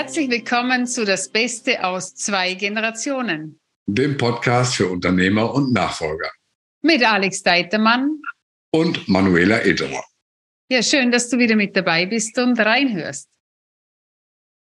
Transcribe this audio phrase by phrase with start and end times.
[0.00, 3.58] Herzlich willkommen zu Das Beste aus zwei Generationen.
[3.86, 6.30] Dem Podcast für Unternehmer und Nachfolger.
[6.82, 8.22] Mit Alex Deitermann.
[8.70, 10.04] Und Manuela Ederer.
[10.70, 13.28] Ja, schön, dass du wieder mit dabei bist und reinhörst.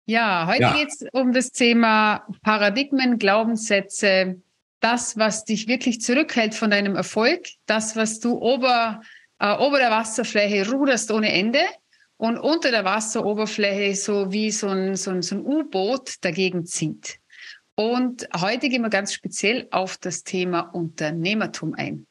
[0.06, 0.73] Ja, heute ja.
[0.73, 4.43] geht es um das Thema Paradigmen, Glaubenssätze,
[4.80, 9.01] das, was dich wirklich zurückhält von deinem Erfolg, das, was du ober,
[9.38, 11.60] äh, ober der Wasserfläche ruderst ohne Ende
[12.16, 17.19] und unter der Wasseroberfläche so wie so ein, so ein, so ein U-Boot dagegen zieht.
[17.75, 22.07] Und heute gehen wir ganz speziell auf das Thema Unternehmertum ein.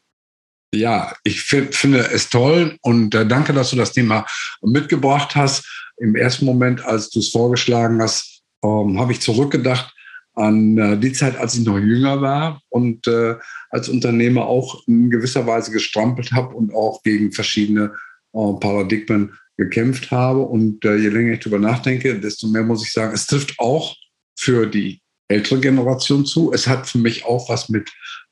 [0.74, 4.26] Ja, ich finde es toll und äh, danke, dass du das Thema
[4.62, 5.66] mitgebracht hast.
[5.98, 9.94] Im ersten Moment, als du es vorgeschlagen hast, ähm, habe ich zurückgedacht
[10.34, 13.36] an äh, die Zeit, als ich noch jünger war und äh,
[13.70, 17.94] als Unternehmer auch in gewisser Weise gestrampelt habe und auch gegen verschiedene
[18.34, 20.42] äh, Paradigmen gekämpft habe.
[20.42, 23.96] Und äh, je länger ich darüber nachdenke, desto mehr muss ich sagen, es trifft auch
[24.36, 26.52] für die ältere Generation zu.
[26.52, 27.90] Es hat für mich auch was mit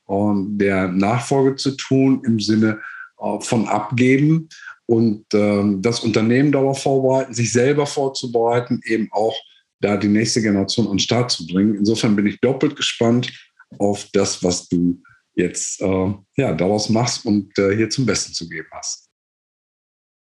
[0.08, 2.80] äh, der Nachfolge zu tun im Sinne
[3.20, 4.48] äh, von Abgeben
[4.86, 9.36] und ähm, das Unternehmen darauf vorbereiten, sich selber vorzubereiten, eben auch
[9.80, 11.76] da die nächste Generation an den Start zu bringen.
[11.76, 13.32] Insofern bin ich doppelt gespannt
[13.78, 15.00] auf das, was du
[15.36, 19.09] jetzt äh, ja, daraus machst und äh, hier zum Besten zu geben hast.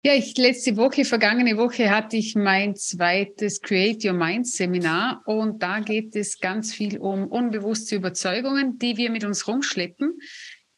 [0.04, 5.62] Ja, ich letzte Woche, vergangene Woche hatte ich mein zweites Create Your Mind Seminar und
[5.62, 10.18] da geht es ganz viel um unbewusste Überzeugungen, die wir mit uns rumschleppen.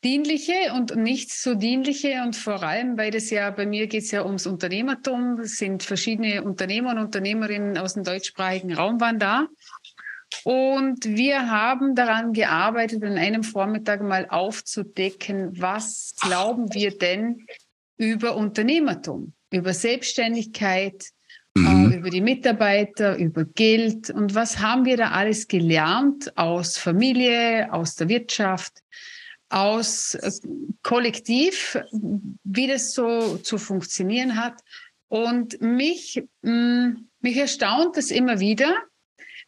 [0.05, 4.11] Dienliche und nicht so dienliche und vor allem, weil das ja bei mir geht es
[4.11, 9.47] ja ums Unternehmertum, es sind verschiedene Unternehmer und Unternehmerinnen aus dem deutschsprachigen Raum waren da.
[10.42, 17.47] Und wir haben daran gearbeitet, an einem Vormittag mal aufzudecken, was glauben wir denn,
[17.97, 21.05] über Unternehmertum, über Selbstständigkeit,
[21.55, 21.93] mhm.
[21.93, 24.10] äh, über die Mitarbeiter, über Geld.
[24.10, 28.72] Und was haben wir da alles gelernt aus Familie, aus der Wirtschaft,
[29.49, 30.31] aus äh,
[30.82, 31.78] Kollektiv,
[32.44, 34.61] wie das so zu funktionieren hat.
[35.09, 38.75] Und mich, mh, mm, mich erstaunt es immer wieder,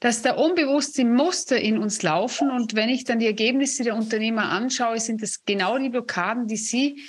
[0.00, 2.50] dass da unbewusste Muster in uns laufen.
[2.50, 6.56] Und wenn ich dann die Ergebnisse der Unternehmer anschaue, sind das genau die Blockaden, die
[6.56, 7.02] sie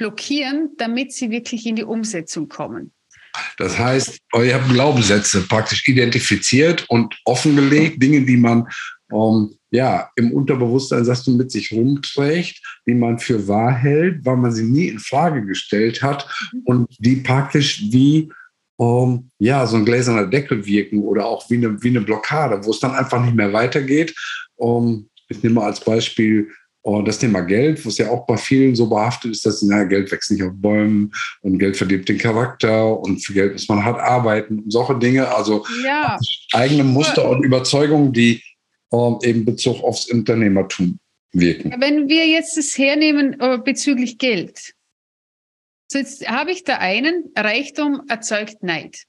[0.00, 2.92] blockieren, damit sie wirklich in die Umsetzung kommen.
[3.58, 8.66] Das heißt, ihr habt Glaubenssätze praktisch identifiziert und offengelegt, Dinge, die man
[9.12, 14.38] ähm, ja im Unterbewusstsein, sagst du, mit sich rumträgt, die man für wahr hält, weil
[14.38, 16.26] man sie nie in Frage gestellt hat
[16.64, 18.32] und die praktisch wie
[18.80, 22.70] ähm, ja so ein gläserner Deckel wirken oder auch wie eine, wie eine Blockade, wo
[22.70, 24.14] es dann einfach nicht mehr weitergeht.
[24.58, 26.50] Ähm, ich nehme mal als Beispiel
[26.82, 30.10] und das Thema Geld, was ja auch bei vielen so behaftet ist, dass na, Geld
[30.10, 34.00] wächst nicht auf Bäumen und Geld verdirbt den Charakter und für Geld muss man hart
[34.00, 35.28] arbeiten und solche Dinge.
[35.28, 36.18] Also ja.
[36.52, 38.42] eigene Muster und Überzeugungen, die
[38.92, 40.98] ähm, eben Bezug aufs Unternehmertum
[41.32, 41.74] wirken.
[41.78, 44.74] Wenn wir jetzt das hernehmen äh, bezüglich Geld,
[45.92, 49.04] so jetzt habe ich da einen, Reichtum erzeugt Neid.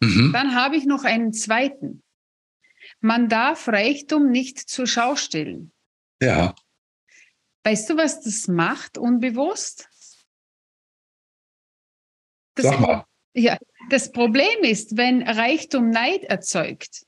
[0.00, 0.30] Mhm.
[0.32, 2.02] Dann habe ich noch einen zweiten.
[3.00, 5.72] Man darf Reichtum nicht zur Schau stellen.
[6.20, 6.54] Ja.
[7.64, 9.88] Weißt du, was das macht, unbewusst?
[12.54, 13.04] Das Sag mal.
[13.34, 13.58] Ja,
[13.88, 17.06] das Problem ist, wenn Reichtum Neid erzeugt,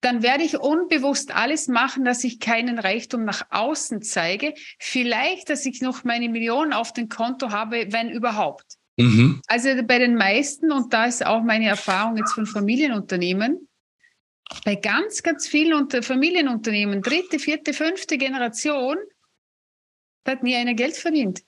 [0.00, 4.54] dann werde ich unbewusst alles machen, dass ich keinen Reichtum nach außen zeige.
[4.78, 8.64] Vielleicht, dass ich noch meine Millionen auf dem Konto habe, wenn überhaupt.
[8.96, 9.40] Mhm.
[9.46, 13.68] Also bei den meisten, und da ist auch meine Erfahrung jetzt von Familienunternehmen,
[14.64, 18.96] bei ganz, ganz vielen Familienunternehmen, dritte, vierte, fünfte Generation,
[20.26, 21.42] da hat nie einer Geld verdient.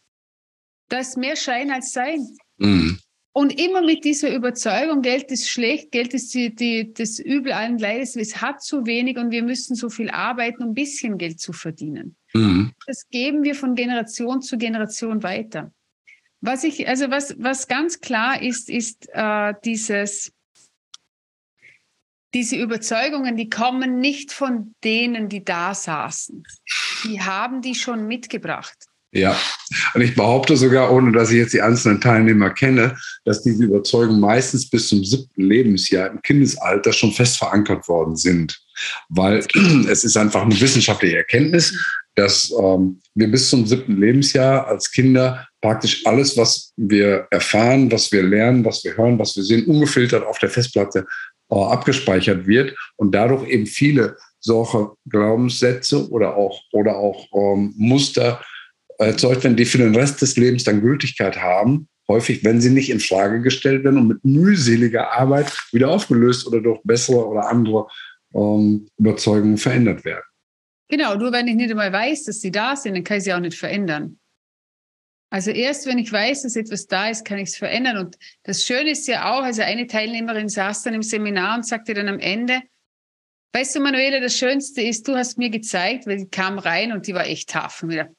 [0.89, 2.27] Da ist mehr Schein als Sein.
[2.59, 2.99] Mhm.
[3.33, 7.79] Und immer mit dieser Überzeugung, Geld ist schlecht, Geld ist die, die, das Übel allen
[7.79, 11.39] Leides, es hat zu wenig und wir müssen so viel arbeiten, um ein bisschen Geld
[11.39, 12.17] zu verdienen.
[12.35, 12.73] Mhm.
[12.87, 15.73] Das geben wir von Generation zu Generation weiter.
[16.41, 20.33] Was ich, also was, was ganz klar ist, ist äh, dieses,
[22.35, 26.45] diese Überzeugungen, die kommen nicht von denen, die da saßen.
[27.05, 28.77] Die haben die schon mitgebracht.
[29.11, 29.41] Ja,
[29.95, 34.21] und ich behaupte sogar, ohne dass ich jetzt die einzelnen Teilnehmer kenne, dass diese Überzeugungen
[34.21, 38.61] meistens bis zum siebten Lebensjahr im Kindesalter schon fest verankert worden sind.
[39.09, 39.43] Weil
[39.89, 41.75] es ist einfach eine wissenschaftliche Erkenntnis,
[42.17, 48.13] dass ähm, wir bis zum siebten Lebensjahr als Kinder praktisch alles, was wir erfahren, was
[48.13, 51.07] wir lernen, was wir hören, was wir sehen, ungefiltert auf der Festplatte
[51.51, 58.43] äh, abgespeichert wird und dadurch eben viele solche Glaubenssätze oder auch, oder auch ähm, Muster
[58.99, 62.91] erzeugt werden, die für den Rest des Lebens dann Gültigkeit haben häufig, wenn sie nicht
[62.91, 67.87] in Frage gestellt werden und mit mühseliger Arbeit wieder aufgelöst oder durch bessere oder andere
[68.35, 70.25] ähm, Überzeugungen verändert werden.
[70.89, 73.35] Genau, nur wenn ich nicht einmal weiß, dass sie da sind, dann kann ich sie
[73.35, 74.19] auch nicht verändern.
[75.31, 77.99] Also erst wenn ich weiß, dass etwas da ist, kann ich es verändern.
[77.99, 81.93] Und das Schöne ist ja auch, also eine Teilnehmerin saß dann im Seminar und sagte
[81.93, 82.63] dann am Ende,
[83.53, 87.07] weißt du, Manuela, das Schönste ist, du hast mir gezeigt, weil die kam rein und
[87.07, 87.83] die war echt tough.
[87.83, 88.15] Und mir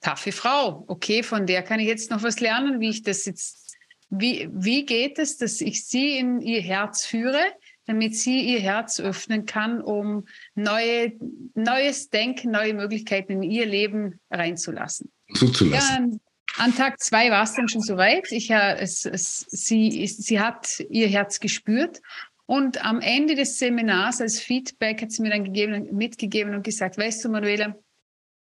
[0.00, 0.84] taffe Frau.
[0.86, 3.76] Okay, von der kann ich jetzt noch was lernen, wie ich das jetzt,
[4.10, 7.42] wie, wie geht es, dass ich sie in ihr Herz führe,
[7.86, 11.12] damit sie ihr Herz öffnen kann, um neue,
[11.54, 15.10] neues Denken, neue Möglichkeiten in ihr Leben reinzulassen.
[15.34, 16.12] Zuzulassen.
[16.12, 16.18] Ja,
[16.58, 18.30] an Tag zwei war es dann schon soweit.
[18.32, 22.00] Ich, äh, es, es, sie, sie hat ihr Herz gespürt.
[22.46, 26.96] Und am Ende des Seminars als Feedback hat sie mir dann gegeben, mitgegeben und gesagt,
[26.96, 27.76] weißt du, Manuela,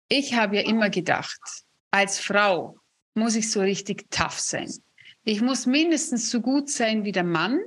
[0.09, 1.41] ich habe ja immer gedacht,
[1.91, 2.79] als Frau
[3.15, 4.73] muss ich so richtig tough sein.
[5.25, 7.61] Ich muss mindestens so gut sein wie der Mann.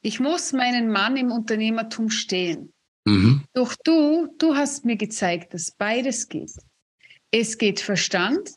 [0.00, 2.72] Ich muss meinen Mann im Unternehmertum stehen.
[3.04, 3.44] Mhm.
[3.52, 6.52] Doch du, du hast mir gezeigt, dass beides geht.
[7.30, 8.50] Es geht Verstand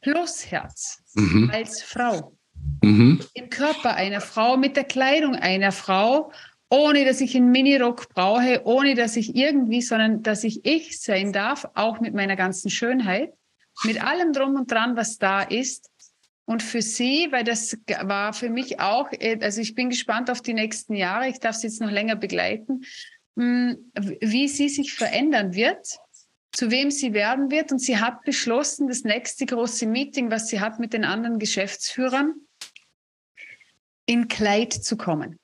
[0.00, 1.50] plus Herz mhm.
[1.52, 2.35] als Frau.
[2.82, 3.20] Mhm.
[3.34, 6.30] Im Körper einer Frau, mit der Kleidung einer Frau
[6.68, 11.32] ohne dass ich einen Minirock brauche, ohne dass ich irgendwie, sondern dass ich ich sein
[11.32, 13.32] darf, auch mit meiner ganzen Schönheit,
[13.84, 15.90] mit allem drum und dran, was da ist.
[16.44, 20.42] Und für sie, weil das war für mich auch, äh, also ich bin gespannt auf
[20.42, 22.82] die nächsten Jahre, ich darf sie jetzt noch länger begleiten,
[23.36, 25.98] hm, wie sie sich verändern wird,
[26.52, 27.72] zu wem sie werden wird.
[27.72, 32.34] Und sie hat beschlossen, das nächste große Meeting, was sie hat mit den anderen Geschäftsführern,
[34.06, 35.38] in Kleid zu kommen.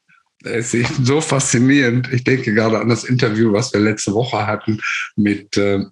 [0.45, 2.13] Es ist so faszinierend.
[2.13, 4.81] Ich denke gerade an das Interview, was wir letzte Woche hatten
[5.17, 5.85] mit, äh,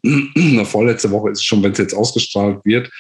[0.65, 2.91] vorletzte Woche ist es schon, wenn es jetzt ausgestrahlt wird,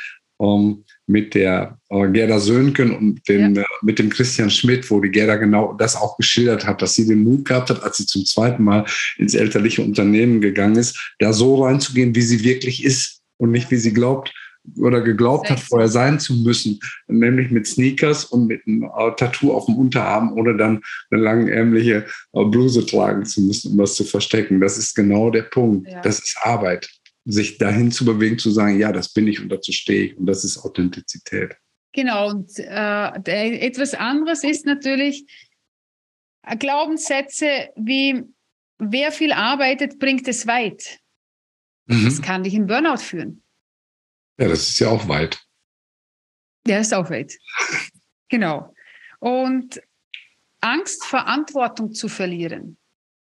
[0.41, 3.63] ähm, mit der äh, Gerda Söhnken und dem, ja.
[3.63, 7.07] äh, mit dem Christian Schmidt, wo die Gerda genau das auch geschildert hat, dass sie
[7.07, 8.87] den Mut gehabt hat, als sie zum zweiten Mal
[9.19, 13.77] ins elterliche Unternehmen gegangen ist, da so reinzugehen, wie sie wirklich ist und nicht, wie
[13.77, 14.33] sie glaubt,
[14.79, 19.53] oder geglaubt hat, vorher sein zu müssen, nämlich mit Sneakers und mit einem äh, Tattoo
[19.53, 24.05] auf dem Unterarm oder dann eine langärmliche äh, Bluse tragen zu müssen, um das zu
[24.05, 24.61] verstecken.
[24.61, 25.89] Das ist genau der Punkt.
[25.89, 26.01] Ja.
[26.03, 26.89] Das ist Arbeit.
[27.25, 30.17] Sich dahin zu bewegen, zu sagen, ja, das bin ich und dazu stehe ich.
[30.17, 31.57] Und das ist Authentizität.
[31.93, 32.31] Genau.
[32.31, 35.27] Und äh, etwas anderes ist natürlich
[36.47, 38.23] äh, Glaubenssätze wie,
[38.79, 40.99] wer viel arbeitet, bringt es weit.
[41.87, 42.05] Mhm.
[42.05, 43.43] Das kann dich in Burnout führen.
[44.41, 45.39] Ja, das ist ja auch weit.
[46.67, 47.37] Der ist auch weit.
[48.29, 48.75] genau.
[49.19, 49.83] Und
[50.61, 52.79] Angst, Verantwortung zu verlieren.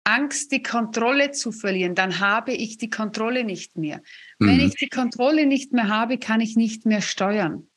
[0.05, 4.03] Angst, die Kontrolle zu verlieren, dann habe ich die Kontrolle nicht mehr.
[4.39, 4.49] Mhm.
[4.49, 7.69] Wenn ich die Kontrolle nicht mehr habe, kann ich nicht mehr steuern.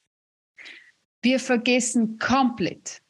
[1.21, 3.01] Wir vergessen komplett,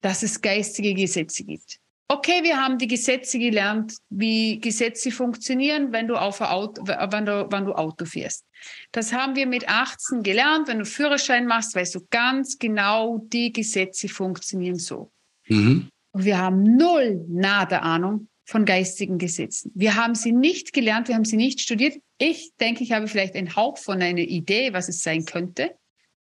[0.00, 1.79] dass es geistige Gesetze gibt.
[2.12, 7.46] Okay, wir haben die Gesetze gelernt, wie Gesetze funktionieren, wenn du, auf Auto, wenn du,
[7.52, 8.44] wenn du Auto fährst.
[8.90, 10.66] Das haben wir mit 18 gelernt.
[10.66, 15.12] Wenn du Führerschein machst, weißt du ganz genau, die Gesetze funktionieren so.
[15.46, 15.88] Mhm.
[16.10, 19.70] Und wir haben null, nada Ahnung von geistigen Gesetzen.
[19.76, 21.96] Wir haben sie nicht gelernt, wir haben sie nicht studiert.
[22.18, 25.76] Ich denke, ich habe vielleicht einen Hauch von einer Idee, was es sein könnte,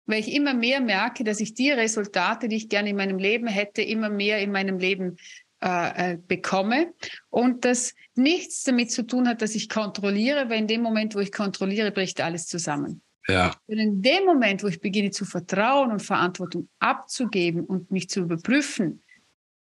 [0.05, 3.47] weil ich immer mehr merke, dass ich die Resultate, die ich gerne in meinem Leben
[3.47, 5.17] hätte, immer mehr in meinem Leben
[5.63, 6.93] äh, äh, bekomme
[7.29, 11.19] und das nichts damit zu tun hat, dass ich kontrolliere, weil in dem Moment, wo
[11.19, 13.01] ich kontrolliere, bricht alles zusammen.
[13.27, 13.55] Ja.
[13.67, 18.21] Und in dem Moment, wo ich beginne zu vertrauen und Verantwortung abzugeben und mich zu
[18.21, 19.03] überprüfen,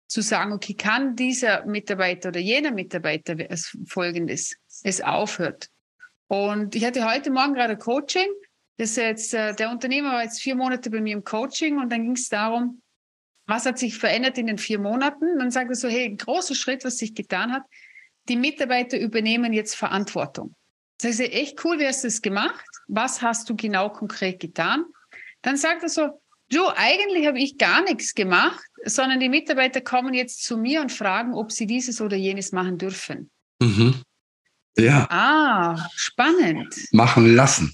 [0.09, 3.37] zu sagen, okay, kann dieser Mitarbeiter oder jener Mitarbeiter
[3.87, 5.69] folgendes, es aufhört.
[6.29, 8.29] Und ich hatte heute Morgen gerade Coaching.
[8.79, 12.03] Das jetzt, äh, der Unternehmer war jetzt vier Monate bei mir im Coaching und dann
[12.03, 12.82] ging es darum,
[13.47, 15.39] was hat sich verändert in den vier Monaten?
[15.39, 17.63] Dann sagt er so, hey, ein großer Schritt, was sich getan hat.
[18.29, 20.55] Die Mitarbeiter übernehmen jetzt Verantwortung.
[20.99, 22.65] Das heißt, echt cool, wie hast du es gemacht?
[22.87, 24.85] Was hast du genau konkret getan?
[25.43, 30.15] Dann sagt er so, du, eigentlich habe ich gar nichts gemacht, sondern die Mitarbeiter kommen
[30.15, 33.31] jetzt zu mir und fragen, ob sie dieses oder jenes machen dürfen.
[33.61, 34.03] Mhm.
[34.79, 35.07] Ja.
[35.11, 36.75] Ah, spannend.
[36.93, 37.73] Machen lassen.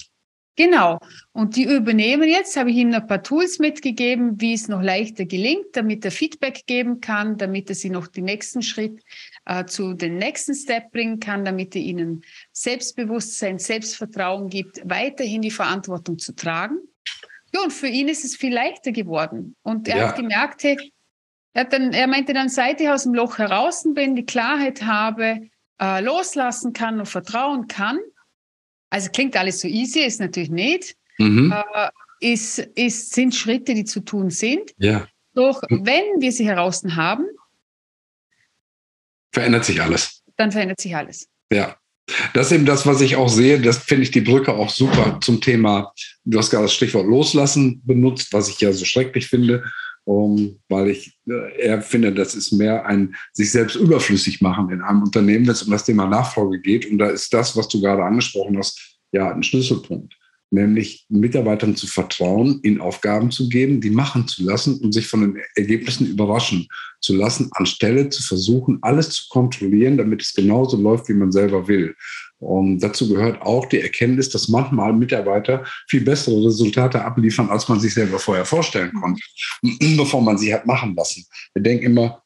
[0.59, 0.99] Genau.
[1.31, 5.25] Und die übernehmen jetzt, habe ich ihnen ein paar Tools mitgegeben, wie es noch leichter
[5.25, 9.01] gelingt, damit er Feedback geben kann, damit er sie noch den nächsten Schritt
[9.45, 15.53] äh, zu den nächsten Step bringen kann, damit er ihnen Selbstbewusstsein, Selbstvertrauen gibt, weiterhin die
[15.53, 16.79] Verantwortung zu tragen.
[17.55, 19.55] Ja, und für ihn ist es viel leichter geworden.
[19.63, 20.09] Und er ja.
[20.09, 20.77] hat gemerkt, hey,
[21.53, 24.83] er, hat dann, er meinte dann, seit ich aus dem Loch heraus bin, die Klarheit
[24.83, 25.51] habe,
[25.81, 28.01] äh, loslassen kann und vertrauen kann,
[28.91, 30.97] also klingt alles so easy, ist natürlich nicht.
[31.19, 31.53] Mhm.
[31.53, 31.89] Äh,
[32.21, 34.73] ist, ist, sind Schritte, die zu tun sind.
[34.79, 35.07] Ja.
[35.35, 37.27] Doch wenn wir sie heraus haben,
[39.33, 40.23] verändert sich alles.
[40.37, 41.29] Dann verändert sich alles.
[41.53, 41.77] Ja.
[42.33, 43.61] Das ist eben das, was ich auch sehe.
[43.61, 45.93] Das finde ich die Brücke auch super zum Thema.
[46.25, 49.63] Du hast gerade das Stichwort Loslassen benutzt, was ich ja so schrecklich finde,
[50.09, 54.81] um, weil ich äh, eher finde, das ist mehr ein sich selbst überflüssig machen in
[54.81, 56.91] einem Unternehmen, wenn es um das Thema Nachfolge geht.
[56.91, 60.15] Und da ist das, was du gerade angesprochen hast, ja ein Schlüsselpunkt
[60.51, 65.21] nämlich Mitarbeitern zu vertrauen, ihnen Aufgaben zu geben, die machen zu lassen und sich von
[65.21, 66.69] den Ergebnissen überraschen
[67.01, 71.69] zu lassen, anstelle zu versuchen, alles zu kontrollieren, damit es genauso läuft, wie man selber
[71.69, 71.95] will.
[72.41, 77.81] Und dazu gehört auch die Erkenntnis, dass manchmal Mitarbeiter viel bessere Resultate abliefern, als man
[77.81, 79.21] sich selber vorher vorstellen konnte,
[79.97, 81.25] bevor man sie hat machen lassen.
[81.55, 82.23] Wir denken immer,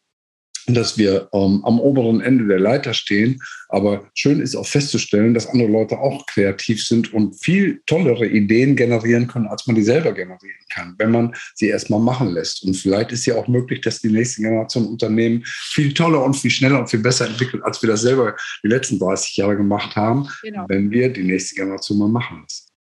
[0.67, 3.41] dass wir ähm, am oberen Ende der Leiter stehen.
[3.69, 8.77] Aber schön ist auch festzustellen, dass andere Leute auch kreativ sind und viel tollere Ideen
[8.77, 12.65] generieren können, als man die selber generieren kann, wenn man sie erstmal machen lässt.
[12.65, 16.51] Und vielleicht ist ja auch möglich, dass die nächste Generation Unternehmen viel toller und viel
[16.51, 20.29] schneller und viel besser entwickelt, als wir das selber die letzten 30 Jahre gemacht haben,
[20.43, 20.67] genau.
[20.69, 22.72] wenn wir die nächste Generation mal machen lassen.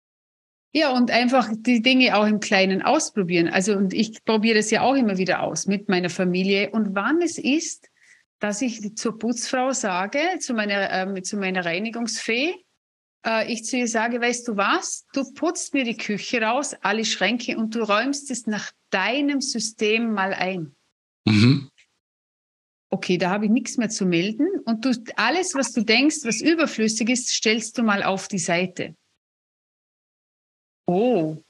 [0.74, 3.50] Ja, und einfach die Dinge auch im Kleinen ausprobieren.
[3.50, 6.72] Also, und ich probiere das ja auch immer wieder aus mit meiner Familie.
[6.72, 7.90] Und wann es ist,
[8.40, 12.56] dass ich zur Putzfrau sage, zu meiner, äh, zu meiner Reinigungsfee,
[13.26, 17.04] äh, ich zu ihr sage, weißt du was, du putzt mir die Küche raus, alle
[17.04, 20.74] Schränke und du räumst es nach deinem System mal ein.
[21.26, 21.70] Mhm.
[22.90, 24.48] Okay, da habe ich nichts mehr zu melden.
[24.66, 28.96] Und du, alles, was du denkst, was überflüssig ist, stellst du mal auf die Seite
[30.92, 31.44] oh,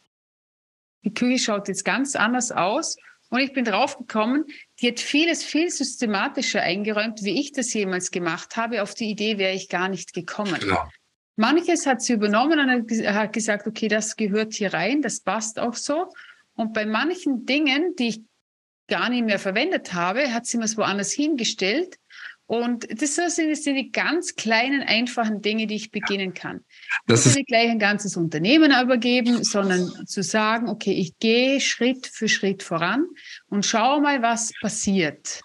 [1.03, 2.95] die Küche schaut jetzt ganz anders aus.
[3.29, 4.45] Und ich bin draufgekommen,
[4.81, 8.81] die hat vieles viel systematischer eingeräumt, wie ich das jemals gemacht habe.
[8.81, 10.57] Auf die Idee wäre ich gar nicht gekommen.
[10.59, 10.83] Genau.
[11.37, 15.75] Manches hat sie übernommen und hat gesagt, okay, das gehört hier rein, das passt auch
[15.75, 16.11] so.
[16.55, 18.21] Und bei manchen Dingen, die ich
[18.87, 21.95] gar nicht mehr verwendet habe, hat sie mir es woanders hingestellt
[22.51, 26.65] und das sind, die ganz kleinen, einfachen Dinge, die ich beginnen kann.
[27.07, 32.07] Das ist nicht gleich ein ganzes Unternehmen übergeben, sondern zu sagen, okay, ich gehe Schritt
[32.07, 33.05] für Schritt voran
[33.47, 35.39] und schaue mal, was passiert.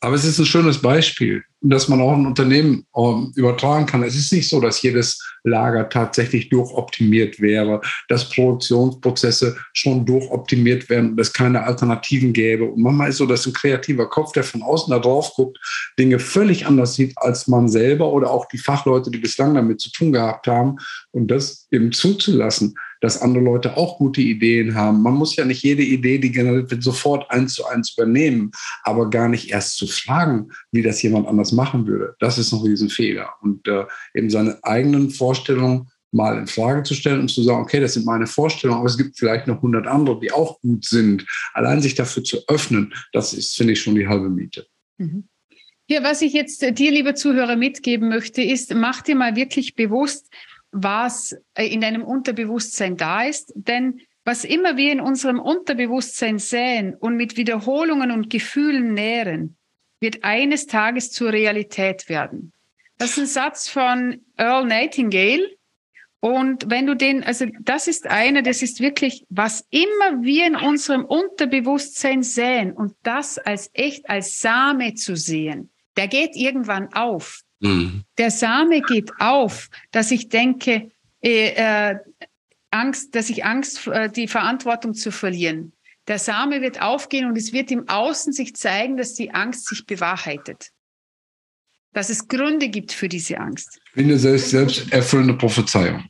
[0.00, 4.02] Aber es ist ein schönes Beispiel dass man auch ein Unternehmen ähm, übertragen kann.
[4.02, 11.12] Es ist nicht so, dass jedes Lager tatsächlich durchoptimiert wäre, dass Produktionsprozesse schon durchoptimiert werden
[11.12, 12.64] und es keine Alternativen gäbe.
[12.64, 15.58] Und manchmal ist so, dass ein kreativer Kopf, der von außen da drauf guckt,
[15.98, 19.90] Dinge völlig anders sieht als man selber oder auch die Fachleute, die bislang damit zu
[19.90, 20.76] tun gehabt haben.
[21.10, 25.02] Und das eben zuzulassen, dass andere Leute auch gute Ideen haben.
[25.02, 28.50] Man muss ja nicht jede Idee, die generiert wird, sofort eins zu eins übernehmen,
[28.82, 32.14] aber gar nicht erst zu fragen, wie das jemand anders machen würde.
[32.20, 33.30] Das ist ein Riesenfehler.
[33.40, 37.80] Und äh, eben seine eigenen Vorstellungen mal in Frage zu stellen und zu sagen, okay,
[37.80, 41.24] das sind meine Vorstellungen, aber es gibt vielleicht noch 100 andere, die auch gut sind.
[41.54, 44.66] Allein sich dafür zu öffnen, das ist, finde ich, schon die halbe Miete.
[44.98, 45.28] Mhm.
[45.88, 49.74] Ja, was ich jetzt äh, dir, lieber Zuhörer, mitgeben möchte, ist, mach dir mal wirklich
[49.74, 50.32] bewusst,
[50.72, 53.52] was äh, in deinem Unterbewusstsein da ist.
[53.54, 59.56] Denn was immer wir in unserem Unterbewusstsein säen und mit Wiederholungen und Gefühlen nähren,
[60.00, 62.52] wird eines Tages zur Realität werden.
[62.98, 65.56] Das ist ein Satz von Earl Nightingale.
[66.20, 70.56] Und wenn du den, also das ist einer, das ist wirklich, was immer wir in
[70.56, 77.40] unserem Unterbewusstsein säen und das als echt als Same zu sehen, der geht irgendwann auf.
[77.60, 78.04] Mhm.
[78.18, 80.90] Der Same geht auf, dass ich denke,
[81.22, 81.98] äh, äh,
[82.70, 85.72] Angst, dass ich Angst, äh, die Verantwortung zu verlieren.
[86.08, 89.86] Der Same wird aufgehen und es wird im Außen sich zeigen, dass die Angst sich
[89.86, 90.70] bewahrheitet.
[91.92, 93.80] Dass es Gründe gibt für diese Angst.
[93.94, 96.08] Wie eine selbst, selbst erfüllende Prophezeiung.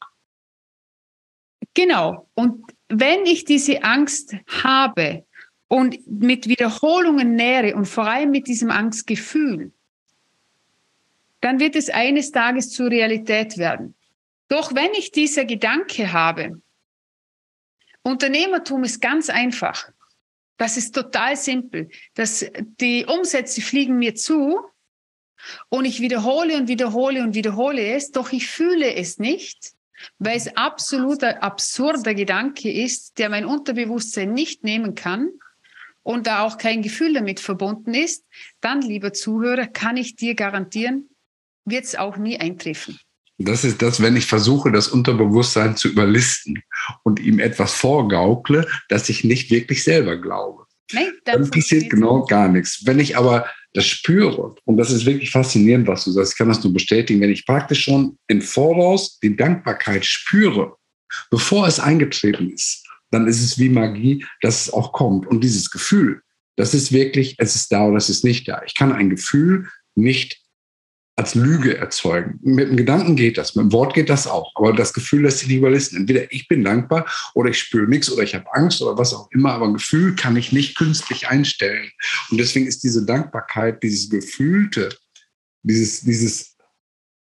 [1.74, 2.30] Genau.
[2.34, 5.24] Und wenn ich diese Angst habe
[5.68, 9.72] und mit Wiederholungen nähere und vor allem mit diesem Angstgefühl,
[11.40, 13.94] dann wird es eines Tages zur Realität werden.
[14.48, 16.60] Doch wenn ich dieser Gedanke habe,
[18.02, 19.90] Unternehmertum ist ganz einfach.
[20.56, 21.88] Das ist total simpel.
[22.14, 22.44] Das,
[22.80, 24.60] die Umsätze fliegen mir zu
[25.68, 29.72] und ich wiederhole und wiederhole und wiederhole es, doch ich fühle es nicht,
[30.18, 35.30] weil es absoluter absurder Gedanke ist, der mein Unterbewusstsein nicht nehmen kann
[36.02, 38.26] und da auch kein Gefühl damit verbunden ist,
[38.60, 41.09] dann, lieber Zuhörer, kann ich dir garantieren,
[41.70, 42.98] wird es auch nie eintreffen.
[43.38, 46.62] Das ist das, wenn ich versuche, das Unterbewusstsein zu überlisten
[47.04, 50.66] und ihm etwas vorgaukle, das ich nicht wirklich selber glaube.
[50.92, 52.84] Nein, dann, dann passiert genau gar nichts.
[52.84, 56.48] Wenn ich aber das spüre, und das ist wirklich faszinierend, was du sagst, ich kann
[56.48, 60.76] das nur bestätigen, wenn ich praktisch schon im Voraus die Dankbarkeit spüre,
[61.30, 65.26] bevor es eingetreten ist, dann ist es wie Magie, dass es auch kommt.
[65.26, 66.20] Und dieses Gefühl,
[66.56, 68.60] das ist wirklich, es ist da oder es ist nicht da.
[68.66, 70.39] Ich kann ein Gefühl nicht
[71.20, 72.40] als Lüge erzeugen.
[72.42, 74.52] Mit dem Gedanken geht das, mit dem Wort geht das auch.
[74.54, 75.98] Aber das Gefühl lässt sich nicht überlisten.
[75.98, 79.28] Entweder ich bin dankbar oder ich spüre nichts oder ich habe Angst oder was auch
[79.30, 79.52] immer.
[79.52, 81.90] Aber ein Gefühl kann ich nicht künstlich einstellen.
[82.30, 84.96] Und deswegen ist diese Dankbarkeit, dieses Gefühlte,
[85.62, 86.56] dieses, dieses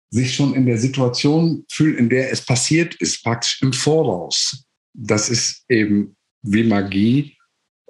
[0.09, 4.63] sich schon in der Situation fühlen, in der es passiert ist, praktisch im Voraus.
[4.93, 7.37] Das ist eben wie Magie.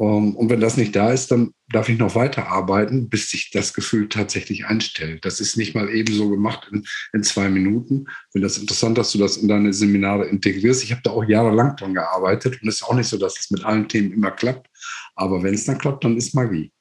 [0.01, 3.73] Ähm, und wenn das nicht da ist, dann darf ich noch weiterarbeiten, bis sich das
[3.73, 5.23] Gefühl tatsächlich einstellt.
[5.23, 8.05] Das ist nicht mal eben so gemacht in, in zwei Minuten.
[8.07, 10.83] Ich finde das interessant, dass du das in deine Seminare integrierst.
[10.83, 13.51] Ich habe da auch jahrelang dran gearbeitet und es ist auch nicht so, dass es
[13.51, 14.67] mit allen Themen immer klappt.
[15.15, 16.71] Aber wenn es dann klappt, dann ist Magie.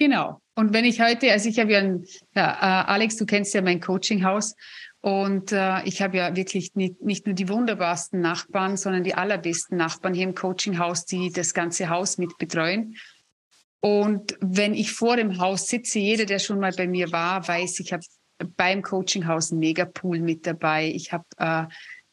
[0.00, 0.40] Genau.
[0.56, 3.62] Und wenn ich heute, also ich habe ja, ein, ja äh, Alex, du kennst ja
[3.62, 4.54] mein Coachinghaus
[5.04, 9.76] und äh, ich habe ja wirklich nicht, nicht nur die wunderbarsten Nachbarn, sondern die allerbesten
[9.76, 12.96] Nachbarn hier im Coachinghaus, die das ganze Haus mit betreuen.
[13.80, 17.80] Und wenn ich vor dem Haus sitze, jeder, der schon mal bei mir war, weiß,
[17.80, 18.02] ich habe
[18.56, 20.86] beim Coachinghaus einen Megapool mit dabei.
[20.86, 21.66] Ich habe äh,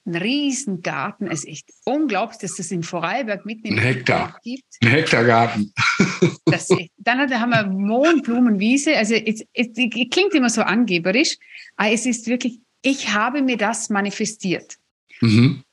[0.05, 1.27] ein riesen Garten.
[1.27, 4.65] Es ist echt unglaublich, dass das in Vorarlberg mitten im ein Hektar gibt.
[4.81, 5.73] Ein Hektargarten.
[6.43, 6.67] Das,
[6.97, 8.97] dann haben wir Mohnblumenwiese.
[8.97, 11.37] Also es, es, es, klingt immer so angeberisch,
[11.77, 14.77] aber es ist wirklich, ich habe mir das manifestiert.
[15.21, 15.63] Mhm.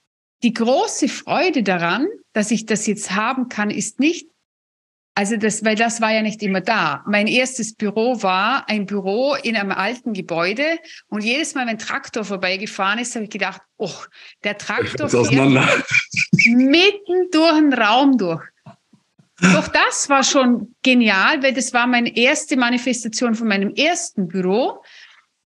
[0.42, 4.28] Die große Freude daran, dass ich das jetzt haben kann, ist nicht,
[5.18, 7.02] also das, weil das war ja nicht immer da.
[7.08, 11.78] Mein erstes Büro war ein Büro in einem alten Gebäude und jedes Mal, wenn ein
[11.78, 13.90] Traktor vorbeigefahren ist, habe ich gedacht, oh,
[14.44, 15.84] der Traktor fährt
[16.46, 18.44] mitten durch den Raum durch.
[19.40, 24.84] Doch das war schon genial, weil das war meine erste Manifestation von meinem ersten Büro.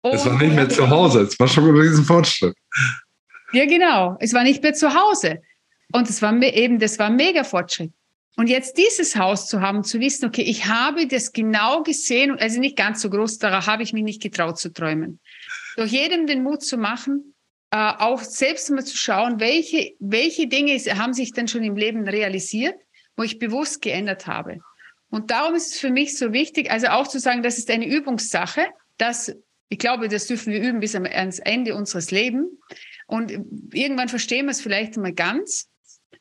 [0.02, 2.54] Es war nicht mehr zu Hause, es war schon ein riesen Fortschritt.
[3.52, 4.16] Ja, genau.
[4.20, 5.42] Es war nicht mehr zu Hause.
[5.92, 7.92] Und es war eben, das war ein mega Fortschritt.
[8.36, 12.60] Und jetzt dieses Haus zu haben, zu wissen, okay, ich habe das genau gesehen, also
[12.60, 15.20] nicht ganz so groß, daran habe ich mich nicht getraut zu träumen.
[15.76, 17.34] Durch jedem den Mut zu machen,
[17.70, 22.08] äh, auch selbst mal zu schauen, welche, welche Dinge haben sich denn schon im Leben
[22.08, 22.76] realisiert,
[23.16, 24.60] wo ich bewusst geändert habe.
[25.10, 27.86] Und darum ist es für mich so wichtig, also auch zu sagen, das ist eine
[27.86, 29.34] Übungssache, dass
[29.70, 32.48] ich glaube, das dürfen wir üben bis ans Ende unseres Lebens.
[33.06, 33.30] Und
[33.72, 35.68] irgendwann verstehen wir es vielleicht mal ganz.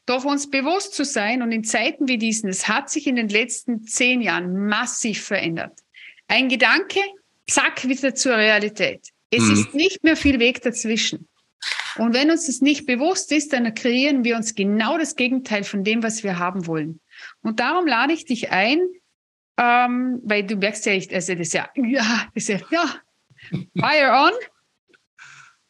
[0.05, 3.27] Doch uns bewusst zu sein und in Zeiten wie diesen, es hat sich in den
[3.27, 5.79] letzten zehn Jahren massiv verändert.
[6.27, 6.99] Ein Gedanke,
[7.47, 9.09] zack, wieder zur Realität.
[9.31, 9.53] Es mhm.
[9.53, 11.27] ist nicht mehr viel Weg dazwischen.
[11.97, 15.83] Und wenn uns das nicht bewusst ist, dann kreieren wir uns genau das Gegenteil von
[15.83, 17.01] dem, was wir haben wollen.
[17.41, 18.79] Und darum lade ich dich ein,
[19.57, 23.01] ähm, weil du merkst ja, ich, also das ist ja, ja, das ist ja, ja,
[23.77, 24.31] fire on.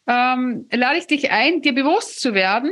[0.08, 2.72] Ähm, lade ich dich ein, dir bewusst zu werden,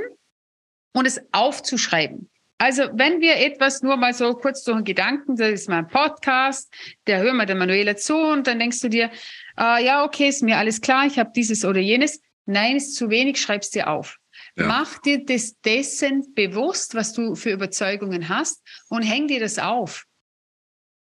[0.97, 2.29] und es aufzuschreiben.
[2.57, 6.73] Also wenn wir etwas nur mal so kurz durch den Gedanken, das ist mein Podcast,
[7.05, 9.11] der hören wir der Manuela zu und dann denkst du dir,
[9.59, 12.19] äh, ja, okay, ist mir alles klar, ich habe dieses oder jenes.
[12.45, 14.17] Nein, ist zu wenig, schreib's dir auf.
[14.55, 14.65] Ja.
[14.65, 20.06] Mach dir das dessen bewusst, was du für Überzeugungen hast und häng dir das auf.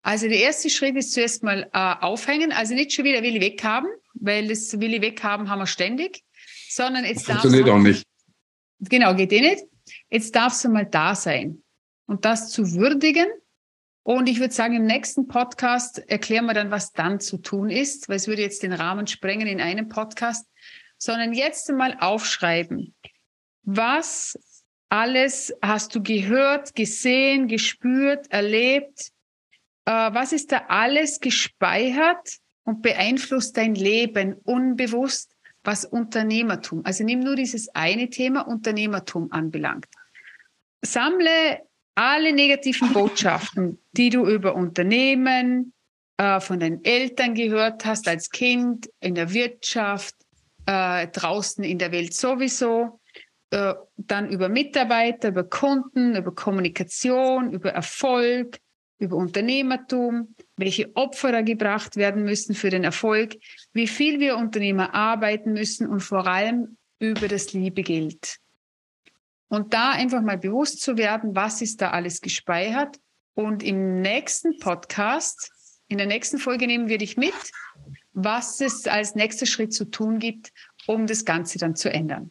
[0.02, 3.90] Also der erste Schritt ist zuerst mal äh, aufhängen, also nicht schon wieder Willi weghaben,
[4.14, 6.22] weil das Willi weghaben haben wir ständig,
[6.70, 8.04] sondern jetzt das funktioniert auch nicht.
[8.80, 9.64] Genau, geht eh nicht.
[10.10, 11.62] Jetzt darfst du mal da sein
[12.06, 13.26] und das zu würdigen.
[14.02, 18.08] Und ich würde sagen, im nächsten Podcast erklären wir dann, was dann zu tun ist,
[18.08, 20.46] weil es würde jetzt den Rahmen sprengen in einem Podcast,
[20.96, 22.94] sondern jetzt mal aufschreiben.
[23.64, 24.38] Was
[24.88, 29.10] alles hast du gehört, gesehen, gespürt, erlebt?
[29.88, 35.34] Äh, was ist da alles gespeichert und beeinflusst dein Leben unbewusst?
[35.64, 39.86] was Unternehmertum, also nimm nur dieses eine Thema Unternehmertum anbelangt.
[40.82, 41.60] Sammle
[41.94, 45.74] alle negativen Botschaften, die du über Unternehmen,
[46.16, 50.14] äh, von deinen Eltern gehört hast als Kind, in der Wirtschaft,
[50.64, 53.00] äh, draußen in der Welt sowieso,
[53.50, 58.58] äh, dann über Mitarbeiter, über Kunden, über Kommunikation, über Erfolg,
[58.98, 63.36] über Unternehmertum, welche Opfer da gebracht werden müssen für den Erfolg,
[63.72, 68.38] wie viel wir Unternehmer arbeiten müssen und vor allem über das liebe Geld.
[69.48, 72.96] Und da einfach mal bewusst zu werden, was ist da alles gespeichert.
[73.34, 75.52] Und im nächsten Podcast,
[75.88, 77.32] in der nächsten Folge nehmen wir dich mit,
[78.12, 80.52] was es als nächster Schritt zu tun gibt,
[80.86, 82.30] um das Ganze dann zu ändern.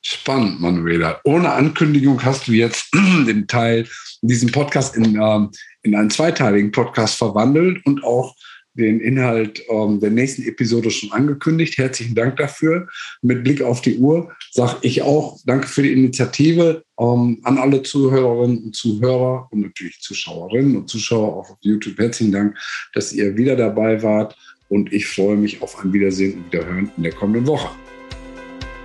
[0.00, 1.20] Spannend, Manuela.
[1.24, 3.88] Ohne Ankündigung hast du jetzt den Teil,
[4.22, 5.50] diesen Podcast in, ähm,
[5.82, 8.34] in einen zweiteiligen Podcast verwandelt und auch
[8.78, 11.76] den Inhalt ähm, der nächsten Episode schon angekündigt.
[11.78, 12.88] Herzlichen Dank dafür.
[13.22, 17.82] Mit Blick auf die Uhr sage ich auch Danke für die Initiative ähm, an alle
[17.82, 21.98] Zuhörerinnen und Zuhörer und natürlich Zuschauerinnen und Zuschauer auch auf YouTube.
[21.98, 22.56] Herzlichen Dank,
[22.94, 24.36] dass ihr wieder dabei wart
[24.68, 27.68] und ich freue mich auf ein Wiedersehen und Wiederhören in der kommenden Woche.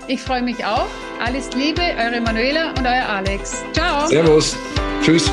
[0.07, 0.87] Ich freue mich auch.
[1.23, 3.63] Alles Liebe, eure Manuela und euer Alex.
[3.73, 4.07] Ciao.
[4.07, 4.57] Servus.
[5.01, 5.31] Tschüss.